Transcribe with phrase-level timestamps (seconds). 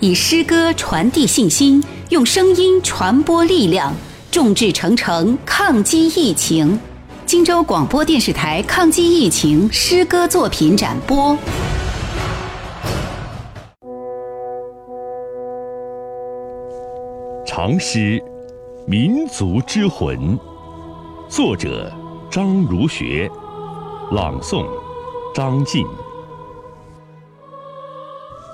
[0.00, 3.94] 以诗歌传递信心，用声音传播力量，
[4.30, 6.78] 众志成城，抗击疫情。
[7.24, 11.34] 荆州广播电视台抗击疫情诗歌作品展播。
[17.46, 18.22] 长诗，
[18.86, 20.38] 民族之魂。
[21.26, 21.90] 作者：
[22.30, 23.30] 张如学。
[24.12, 24.66] 朗诵：
[25.34, 25.86] 张晋。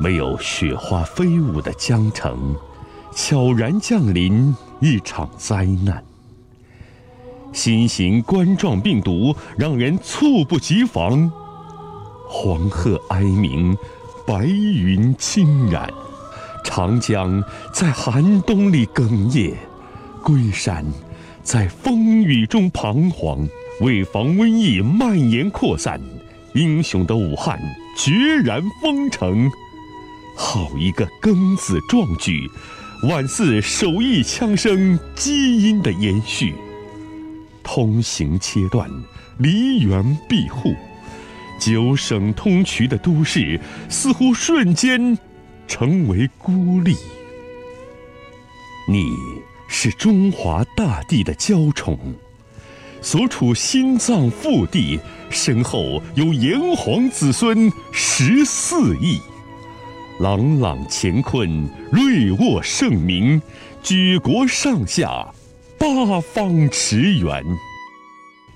[0.00, 2.54] 没有雪花飞舞的江城，
[3.14, 6.02] 悄然降临一场灾难。
[7.52, 11.30] 新型冠状病毒让人猝不及防，
[12.28, 13.76] 黄鹤哀鸣，
[14.26, 15.88] 白云侵染，
[16.64, 19.54] 长江在寒冬里哽咽，
[20.22, 20.84] 龟山
[21.42, 23.48] 在风雨中彷徨。
[23.80, 26.00] 为防瘟疫蔓延扩散，
[26.54, 27.60] 英雄的武汉
[27.98, 28.12] 决
[28.44, 29.50] 然封城。
[30.36, 32.50] 好一个庚子壮举，
[33.04, 36.54] 宛似手艺枪声基因的延续。
[37.62, 38.90] 通行切断，
[39.38, 40.74] 梨园闭户，
[41.58, 45.16] 九省通衢的都市似乎瞬间
[45.66, 46.94] 成为孤立。
[48.86, 49.06] 你
[49.66, 51.98] 是中华大地的娇宠，
[53.00, 59.18] 所处心脏腹地，身后有炎黄子孙十四亿。
[60.20, 63.42] 朗朗乾坤，瑞沃盛名，
[63.82, 65.34] 举国上下，
[65.76, 67.44] 八方驰援。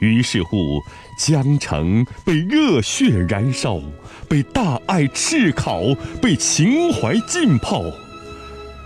[0.00, 0.80] 于是乎，
[1.18, 3.78] 江城被热血燃烧，
[4.26, 5.82] 被大爱炙烤，
[6.22, 7.82] 被情怀浸泡。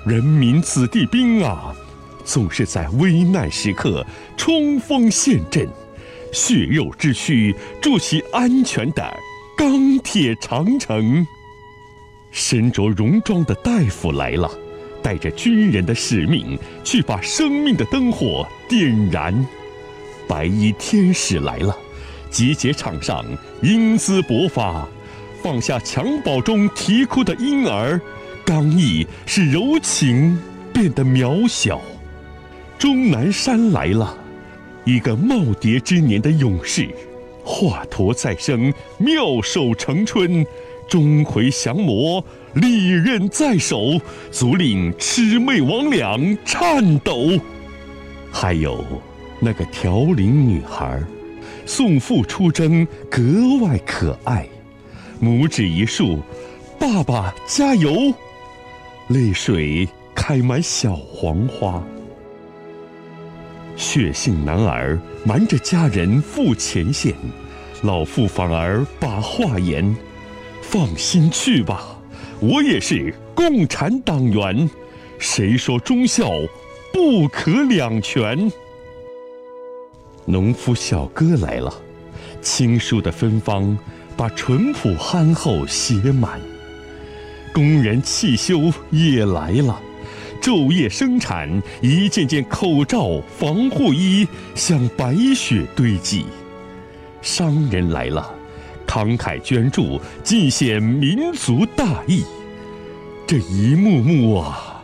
[0.04, 1.72] 人民子弟兵啊，
[2.24, 4.04] 总是在危难时刻
[4.36, 5.68] 冲锋陷阵，
[6.32, 9.16] 血肉之躯筑起安全的
[9.56, 11.24] 钢铁长城。
[12.36, 14.50] 身着戎装的大夫来了，
[15.02, 19.34] 带着军人的使命，去把生命的灯火点燃。
[20.28, 21.74] 白衣天使来了，
[22.30, 23.24] 集结场上
[23.62, 24.86] 英姿勃发，
[25.42, 27.98] 放下襁褓中啼哭的婴儿，
[28.44, 30.38] 刚毅使柔情
[30.74, 31.80] 变得渺小。
[32.78, 34.14] 终南山来了，
[34.84, 36.86] 一个耄耋之年的勇士，
[37.42, 40.46] 华佗再生，妙手成春。
[40.88, 42.24] 钟馗降魔，
[42.54, 47.38] 利刃在手，足令魑魅魍魉颤抖。
[48.30, 48.84] 还有
[49.40, 51.02] 那个条领女孩，
[51.64, 53.22] 送父出征格
[53.60, 54.46] 外可爱，
[55.20, 56.20] 拇指一竖，
[56.78, 58.12] 爸爸加油，
[59.08, 61.82] 泪水开满小黄花。
[63.74, 67.14] 血性男儿瞒着家人赴前线，
[67.82, 69.94] 老妇反而把话言。
[70.68, 71.96] 放心去吧，
[72.40, 74.68] 我也是共产党员。
[75.18, 76.28] 谁说忠孝
[76.92, 78.50] 不可两全？
[80.24, 81.72] 农夫小哥来了，
[82.42, 83.78] 青树的芬芳
[84.16, 86.40] 把淳朴憨厚写满。
[87.54, 89.80] 工人汽修也来了，
[90.42, 94.26] 昼夜生产，一件件口罩、防护衣
[94.56, 96.26] 像白雪堆积。
[97.22, 98.34] 商人来了。
[98.96, 102.24] 慷慨捐助，尽显民族大义。
[103.26, 104.82] 这一幕幕啊，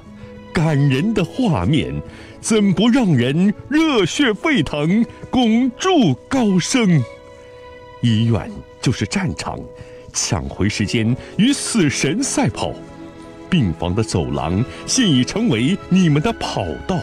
[0.53, 1.95] 感人的画面，
[2.39, 7.03] 怎不让人热血沸腾、拱柱高升？
[8.03, 8.51] 医院
[8.83, 9.59] 就是战场，
[10.13, 12.71] 抢回时间与死神赛跑。
[13.49, 16.99] 病房的走廊现已成为你们的跑道，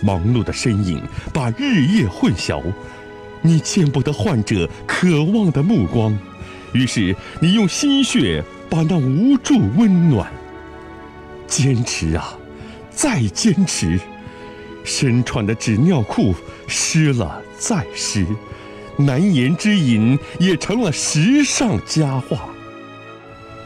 [0.00, 1.02] 忙碌的身影
[1.34, 2.62] 把日夜混淆。
[3.46, 6.18] 你见不得患者渴望的目光，
[6.72, 10.32] 于是你用心血把那无助温暖。
[11.46, 12.38] 坚持啊，
[12.90, 14.00] 再坚持！
[14.82, 16.34] 身穿的纸尿裤
[16.66, 18.26] 湿了再湿，
[18.96, 22.48] 难言之隐也成了时尚佳话。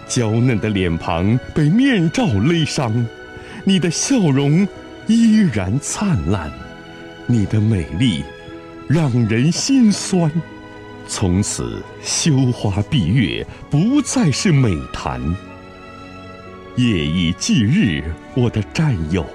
[0.08, 3.06] 娇嫩的脸庞被面罩勒伤，
[3.62, 4.66] 你的笑容
[5.06, 6.50] 依然灿烂，
[7.28, 8.24] 你的美丽。
[8.88, 10.30] 让人心酸。
[11.06, 15.20] 从此，羞花闭月不再是美谈。
[16.76, 18.02] 夜以继日，
[18.34, 19.26] 我的战友，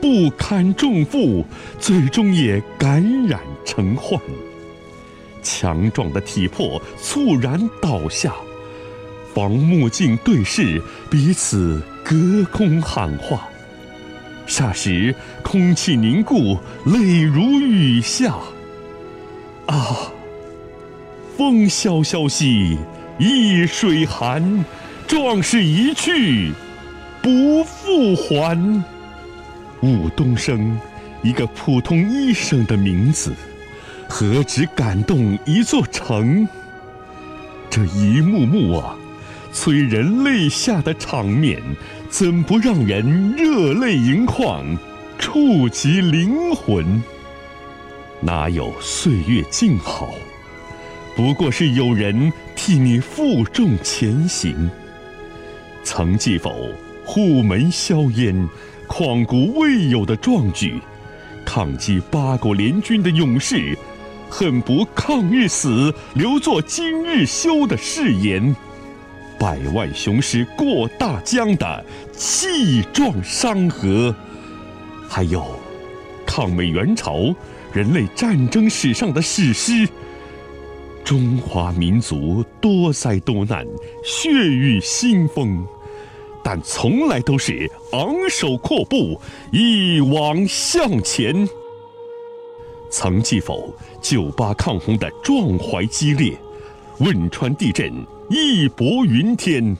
[0.00, 1.44] 不堪重负，
[1.78, 4.18] 最终也感染成患。
[5.42, 8.34] 强壮的体魄猝然倒下，
[9.34, 13.48] 防目镜对视，彼此隔空喊话。
[14.46, 18.36] 霎时，空气凝固，泪如雨下。
[19.70, 20.12] 啊！
[21.36, 22.76] 风萧萧兮
[23.18, 24.64] 易水寒，
[25.06, 26.52] 壮士一去
[27.22, 28.84] 不复还。
[29.80, 30.78] 武东升，
[31.22, 33.32] 一个普通医生的名字，
[34.08, 36.46] 何止感动一座城？
[37.70, 38.96] 这一幕幕啊，
[39.52, 41.62] 催人泪下的场面，
[42.10, 44.76] 怎不让人热泪盈眶，
[45.18, 47.02] 触及灵魂？
[48.20, 50.10] 哪有岁月静好？
[51.16, 54.70] 不过是有人替你负重前行。
[55.82, 56.68] 曾记否？
[57.04, 58.48] 虎门硝烟，
[58.86, 60.80] 旷古未有的壮举，
[61.44, 63.76] 抗击八国联军的勇士，
[64.28, 68.54] 恨不抗日死，留作今日休的誓言。
[69.38, 74.14] 百万雄师过大江的气壮山河，
[75.08, 75.44] 还有
[76.30, 77.34] 抗美援朝
[77.72, 79.84] 人类战争史上的史诗。
[81.02, 83.66] 中华民族多灾多难，
[84.04, 85.66] 血雨腥风。
[86.40, 91.48] 但从来都是昂首阔步，一往向前。
[92.90, 93.74] 曾记否？
[94.00, 96.38] 九八抗洪的壮怀激烈，
[97.00, 97.92] 汶川地震
[98.28, 99.76] 义薄云天，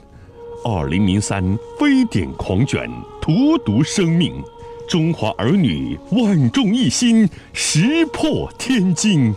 [0.65, 4.43] 二零零三非典狂卷荼毒生命，
[4.91, 9.33] 中华儿女万众一心，石破天惊。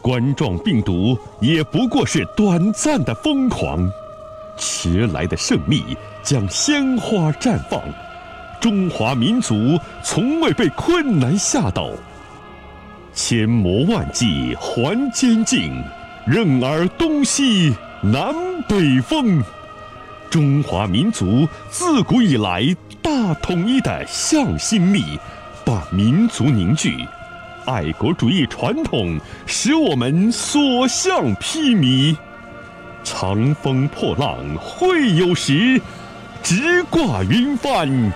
[0.00, 3.86] 冠状病毒也不过是短暂的疯狂。
[4.56, 5.84] 迟来的胜利
[6.22, 7.78] 将鲜花绽放，
[8.58, 11.90] 中华民族从未被困难吓倒。
[13.12, 15.74] 千磨万击还坚劲，
[16.26, 18.34] 任尔东西南
[18.66, 19.42] 北风。
[20.34, 22.66] 中华民族自古以来
[23.00, 25.16] 大统一的向心力，
[25.64, 27.06] 把民族凝聚，
[27.66, 29.16] 爱国主义传统
[29.46, 32.16] 使我们所向披靡。
[33.04, 35.80] 长风破浪会有时，
[36.42, 38.12] 直挂云帆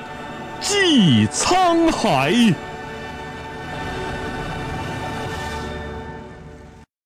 [0.60, 2.34] 济沧海。